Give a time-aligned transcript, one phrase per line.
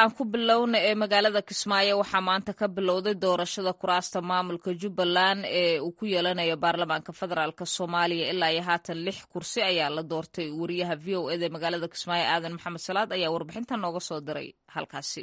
[0.00, 5.78] aan ku bilowna ee magaalada kismaayo waxaa maanta ka bilowday doorashada kuraasta maamulka jubbaland ee
[5.86, 8.26] uu ku yeelanayo baarlamaanka federaalk soomaaliya.
[8.32, 10.48] Ilaa iyo haatan lix kursi ayaa la doortay.
[10.60, 14.48] Wariyaha v o eda magaalada kismaayo aadan maxamed salaad ayaa warbixinta nooga soo diray.
[14.74, 15.22] Halkaasi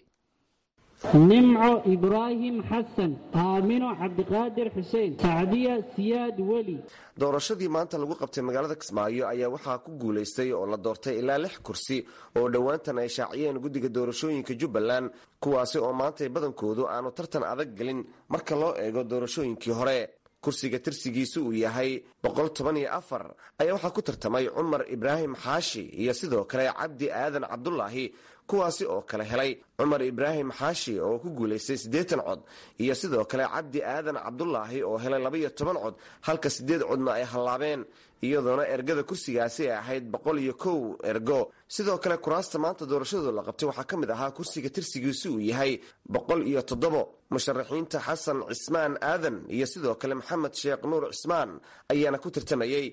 [1.09, 6.77] nimco ibraahim xasan aamino cabdiqaadir xuseen sacdiya siyaad weli
[7.19, 11.57] doorashadii maanta lagu qabtay magaalada kismaayo ayaa waxaa ku guulaystay oo la doortay ilaa lix
[11.65, 12.05] kursi
[12.37, 15.09] oo dhowaantan ay shaaciyeen guddiga doorashooyinka jubbaland
[15.41, 19.99] kuwaasi oo maantay badankoodu aanu tartan adag gelin marka loo eego doorashooyinkii hore.
[20.41, 27.11] Kursiga tirsigiisu uu yahay ayaa waxaa ku tartamay cumar ibraahim xaashi iyo sidoo kale cabdi
[27.11, 28.05] aadan cabdulaahi
[28.49, 29.51] kuwaasi oo kale helay.
[29.77, 32.41] Cumar ibraahim xaashi oo ku guulaystay siddeetan cod
[32.83, 35.95] iyo sidoo kale cabdi aadan cabdulaahi oo helay labaiyo toban cod
[36.27, 37.81] halka siddeed codna ay hallaabeen
[38.21, 40.79] iyadoona ergada kursigaasi ay ahayd boqol iyo kow
[41.11, 41.39] ergo.
[41.75, 45.81] Sidoo kale kuraasta maanta doorashadooda la qabtay waxaa ka mid ahaa kursiga tirsigiisu uu yahay
[46.13, 47.01] boqol iyo toddobo.
[47.33, 51.49] Musharaxiinta xasan cismaan aadan iyo sidoo kale maxamed sheekh nuur cismaan
[51.91, 52.85] ayaana ku tartamayey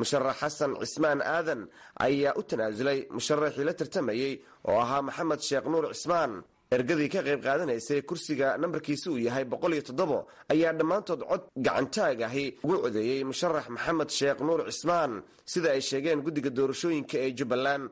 [0.00, 1.60] musharax xasan cismaan aadan
[2.06, 4.32] ayaa u tanaasulay musharaxii la tartamayey
[4.68, 6.32] oo ahaa maxamed sheekh nuur cismaan.
[6.76, 10.18] Ergadii ka qayb qaadanaysay kursiga nambarkiisa uu yahay boqol iyo toddobo
[10.52, 15.12] ayaa dhammaantood cod gacantaag ahi ugu codeeyey musharax maxamed sheekh nuur cismaan.
[15.52, 17.84] Sida ay sheegeen guddiga doorashooyinka ee jubbaland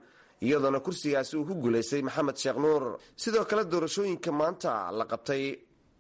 [0.47, 2.83] iyadoona kursigaasi uu ku guulaystay maxamed sheekh nuur.
[3.23, 5.45] Sidoo kale doorashooyinka maanta la qabtay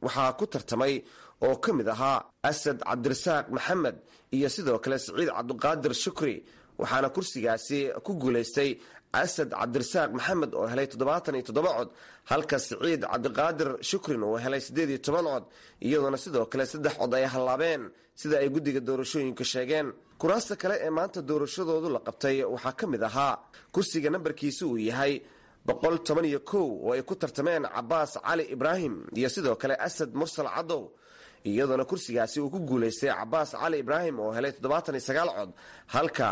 [0.04, 0.94] waxaa ku tartamay
[1.42, 3.96] oo ka mid ahaa asad cabdirasaaq maxamed
[4.36, 6.36] iyo sidoo kale siciid cabdiqaadir shukri
[6.78, 8.70] waxaana kursigaasi ku guulaystay
[9.12, 11.90] asad cabdirasaaq maxamed oo helay toddobaatan iyo toddoba cod
[12.30, 15.44] halka siciid cabdiqaadir shukrin uu helay siddeed iyo toban cod
[15.86, 17.82] iyadoona sidoo kale saddex cod ay hallaabeen
[18.20, 19.88] sida ay guddiga doorashooyinka sheegeen.
[20.20, 23.34] Kuraasta kale ee maanta doorashadoodu la qabtay waxaa ka mid ahaa
[23.74, 25.14] kursiga nambarkiisa uu yahay
[25.66, 30.10] boqol toban iyo kow oo ay ku tartameen cabaas cali ibraahim iyo sidoo kale asad
[30.20, 30.82] mursal cadow
[31.50, 35.50] iyadoona kursigaasi uu ku guulaystay cabaas cali ibraahim oo helay toddobaatan iyo sagaal cod
[35.94, 36.28] halka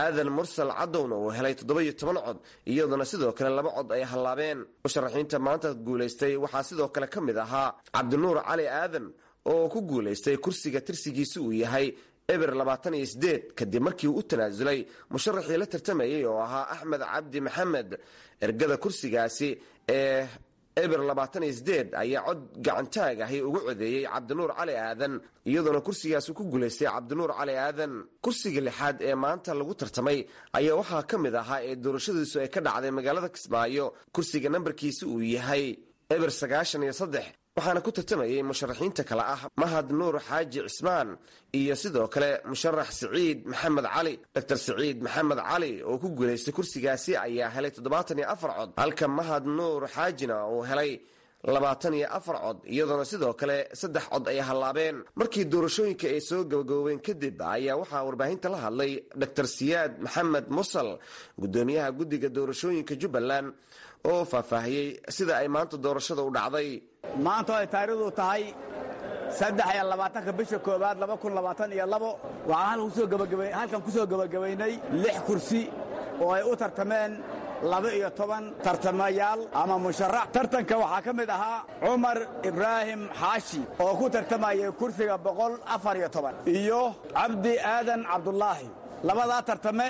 [0.00, 2.38] aadan mursal cadowna uu helay toddoba-iyo toban cod
[2.72, 4.58] iyadoona sidoo kale laba cod ay hallaabeen.
[4.84, 9.06] Musharaxiinta maanta guulaystay waxaa sidoo kale ka mid ahaa cabdinuur cali aadan
[9.52, 11.86] oo ku guulaystay kursiga tirsigiisa uu yahay
[12.34, 14.80] eber labaatan iyo sideed kadib markii uu tanaasulay
[15.14, 17.90] musharaxii la tartamayey oo ahaa axmed cabdi maxamed.
[18.44, 19.48] Ergada kursigaasi
[19.88, 20.26] ee
[20.82, 25.14] eber labaatan iyo sideed ayaa cod gacantaag ahi ugu codeeyey cabdinuur cali aadan
[25.50, 27.92] iyadoona kursigaasi ku guulaystay cabdinuur cali aadan.
[28.24, 30.18] Kursiga lixaad ee maanta lagu tartamay
[30.58, 33.86] ayaa waxaa ka mid ahaa ee doorashadiisu ay ka dhacday magaalada kismaayo.
[34.14, 35.64] Kursiga nambarkiisa uu yahay
[36.14, 37.26] eber sagaashan iyo saddex
[37.56, 41.08] waxaana ku tartamayay musharaxiinta kale ah mahad nuur xaaji cismaan
[41.58, 44.14] iyo sidoo kale musharax siciid maxamed cali.
[44.34, 49.06] Doctor siciid maxamed cali oo ku guulaystay kursigaasi ayaa helay toddobaatan iyo afar cod halka
[49.18, 50.90] mahad nuur xaajina uu helay
[51.54, 54.96] labaatan iyo afar cod iyadoona sidoo kale saddex cod ay hallaabeen.
[55.20, 58.92] Markii doorashooyinka ay soo gabagaboobeen kadib ayaa waxaa warbaahinta la hadlay
[59.22, 60.88] doctor siyaad maxamed mursal
[61.40, 63.48] gudoomiyaha guddiga doorashooyinka jubbaland
[64.10, 66.68] oo faahfaahiyey sida ay maanta doorashada u dhacday
[67.26, 68.42] maanta ay taarikhdu tahay
[69.38, 72.10] saddex iyo labaatanka bisha koowaad laba kun labaatan iyo labo.
[72.50, 74.72] Waxaan halkan ku soo gebagabaynay
[75.02, 75.62] lix kursi
[76.22, 77.12] oo ay u tartameen
[77.72, 82.18] laba iyo toban tartamayaal ama musharax tartanka waxaa ka mid ahaa cumar
[82.48, 86.80] ibraahim xaashi oo ku tartamayay kursiga boqol afar iyo toban iyo
[87.16, 88.68] cabdi aadan cabdulaahi
[89.08, 89.86] labadaa tartame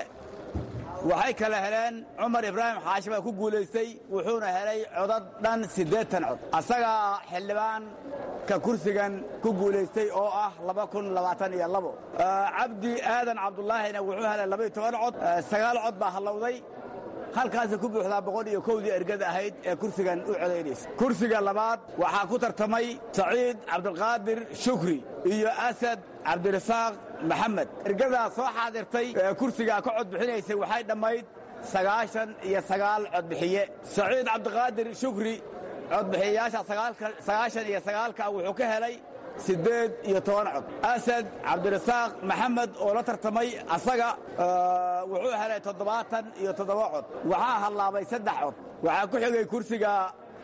[1.11, 6.39] waxay kala heleen cumar ibraahim xaashi baa ku guulaystay wuxuuna helay codad dhan siddeetan cod.
[6.59, 9.12] Asagaa xildhibaanka kursigan
[9.43, 10.53] ku guulaystay oo ah
[12.59, 15.15] cabdi aadan cabdulaahina wuxuu helay labaiyo toban cod.
[15.50, 16.56] Sagaal cod baa hallowday.
[17.39, 22.25] Halkaasay ku buuxdaa boqol iyo kowdii ergada ahayd ee kursigan u codaynaysa kursiga labaad waxaa
[22.31, 22.87] ku tartamay
[23.19, 24.99] saciid cabdilqaadir shukri
[25.33, 26.93] iyo asad cabdirasaaq
[27.31, 27.69] maxamed.
[27.88, 29.06] Ergadaa soo xaadirtay
[29.41, 31.25] kursigaa ka cod bixinaysay waxay dhammayd
[31.72, 33.62] sagaashan iyo sagaal codbixiye.
[33.94, 35.34] Saciid cabdiqaadir shukri
[35.93, 36.60] codbixiyayaasha
[37.27, 38.95] sagaashan iyo sagaalka wuxuu ka helay
[39.47, 40.65] siddeed iyo toban cod.
[40.92, 44.09] Asad cabdirasaaq maxamed oo la tartamay asaga
[45.10, 47.04] wuxuu helay toddobaatan iyo toddoba cod.
[47.30, 48.54] Waxaa hallaabay saddex cod.
[48.86, 49.92] Waxaa ku xigay kursiga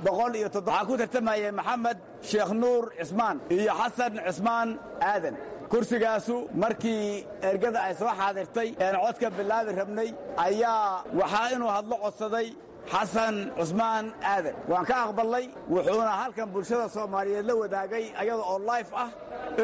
[0.05, 1.99] boqol iyo waxaa ku tartamayay maxamed
[2.31, 4.69] sheekh nuur cismaan iyo xasan cismaan
[5.11, 5.37] aadan
[5.73, 10.09] kursigaasu markii ergada ay soo xaadirtay een codka bilaabi rabnay
[10.47, 12.49] ayaa waxaa inuu hadlo codsaday
[12.93, 14.55] xasan cusmaan aadan.
[14.71, 19.09] Waan ka aqballay wuxuuna halkan bulshada soomaaliyeed la wadaagay ayada oo layf ah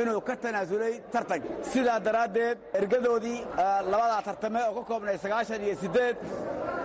[0.00, 3.38] inuu ka tanaasulay tartanka sidaa daraaddeed ergadoodii
[3.92, 6.16] labadaa tartame oo ka koobnay sagaashan iyo siddeed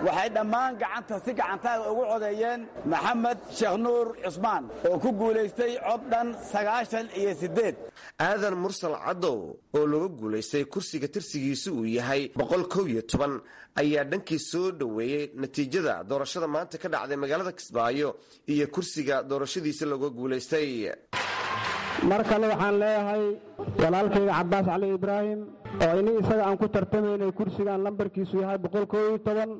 [0.06, 2.60] waxay dhammaan gacanta si gacantaaga ugu codeeyeen
[2.92, 7.76] maxamed sheekh nuur cusmaan oo ku guulaystay cod dhan sagaashan iyo siddeed.
[8.26, 9.38] Aadan mursal cadow
[9.76, 13.34] oo looga guulaystay kursiga tirsigiisu uu yahay boqol kow iyo toban
[13.80, 18.08] ayaa dhankii soo dhoweeyey natiijada doorashada maanta ka dhacday magaalada kismaayo
[18.52, 20.70] iyo kursiga doorashadiisa looga guulaystay.
[22.10, 23.24] Mar kale waxaan leeyahay
[23.82, 25.40] walaalkayga cabbaas cali ibraahim
[25.84, 29.50] oo ini isaga aan ku tartamaynay kursigan lambarkiisu yahay boqol koo iyo toban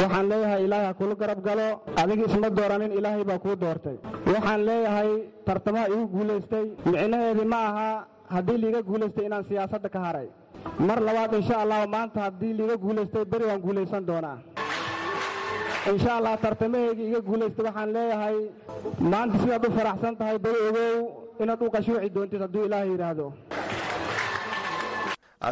[0.00, 1.68] waxaan leeyahay ilaahay ha kula garab galo
[2.00, 3.96] adiga isma dooranin ilaahay baa kuu doortay.
[4.26, 5.10] Waxaan leeyahay
[5.46, 7.88] tartamaha igu guulaystay micnaheedii ma aha
[8.34, 10.28] haddii liiga guulaystay inaan siyaasadda ka haray.
[10.78, 14.38] Mar labaad insha allah maanta haddii liiga guulaystay beri waan guulaysan doonaa.
[15.92, 18.36] Insha allah tartamahaygii iga guulaystay waxaan leeyahay
[19.12, 20.96] maanta sidaad u faraxsan tahay beri ogow
[21.42, 23.26] inaad u qashuuci doontid hadduu ilaahay yidhaahdo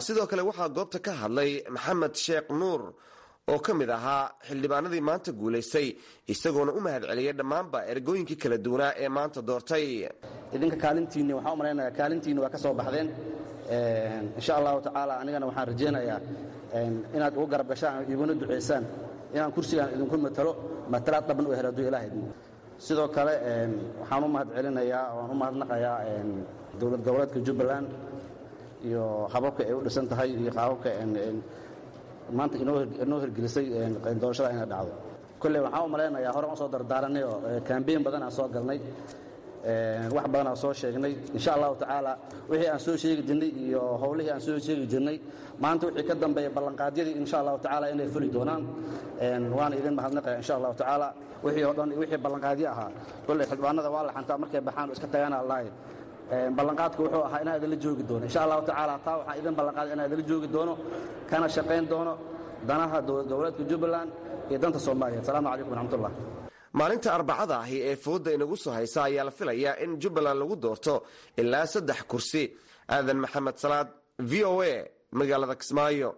[0.06, 2.82] sidoo kale waxaa goobta ka hadlay maxamed sheekh nuur
[3.52, 5.88] oo ka mid ahaa xildhibaanadii maanta guulaystay
[6.32, 9.86] isagoona u mahad celiyay dhammaanba ergooyinkii kala duwanaa ee maanta doortay.
[10.54, 13.08] Idinka kaalintiinni waxaan u malaynayaa kaalintiinni waa ka soo baxdeen.
[14.38, 16.18] Insha allahu tacaala anigana waxaan rajaynayaa
[17.16, 18.84] inaad ugu garab gashaan iguna ducaysaan
[19.34, 20.52] inaan kursigaan idinku matalo
[20.92, 22.26] matalaad dhaban u helo hadduu ilaah idmo
[22.86, 23.34] sidoo kale
[24.00, 25.98] waxaan u mahad celinayaa waan u mahadnaqayaa
[26.80, 27.88] dowlad goboleedka jubbaland
[28.88, 29.02] iyo
[29.32, 30.90] hababka ay u dhisan tahay iyo qaababka
[32.36, 32.56] maanta
[33.04, 33.66] inoo hirgelisay
[34.20, 34.92] doorashada inay dhacdo.
[35.40, 37.36] Kolley waxaan u malaynayaa hore aan soo dardaaranay oo
[37.68, 38.78] kambeyn badan aan soo galnay
[40.16, 41.12] wax badan soo sheegnay.
[41.36, 42.12] Insha allahu tacaala
[42.50, 45.16] wixii aan soo sheegi jirnay iyo howlihii aan soo sheegi jirnay
[45.62, 48.62] maanta wixii ka dambeeya ballanqaadyadii insha allahu tacaala inay fuli doonaan.
[49.58, 51.08] Waana idin mahadnaqaya insha allahu tacaala.
[51.44, 52.90] Wixii oo dhan wixii ballanqaadyo ahaa.
[53.26, 55.66] Kolley xildhibaanada waa laxantaa markay baxaan iska tagaana allahay
[56.56, 58.24] ballanqaadku wuxuu ahaa inaan idinla joogi doono.
[58.28, 60.74] Insha allahu tacaala taa waxaan idin ballanqaaday inaan idinla joogi doono
[61.30, 62.12] kana shaqayn doono
[62.68, 64.10] danaha dowlad goboleedka jubbaland
[64.50, 66.12] iyo danta soomaaliya asalaamu calaykum waraxmatullah
[66.78, 70.94] maalinta arbacada ahi ee fooda inagu soo haysa ayaa la filayaa in jubbaland lagu doorto
[71.40, 72.42] ilaa saddex kursi.
[72.94, 73.88] Aadan maxamed salaad
[74.30, 74.74] v o a
[75.18, 76.10] magaalada kismaayo